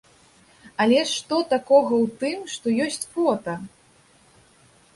Але 0.85 0.99
ж 1.09 1.11
што 1.17 1.37
такога 1.51 1.93
ў 2.03 2.07
тым, 2.23 2.39
што 2.55 2.65
ёсць 2.89 3.09
фота? 3.13 3.55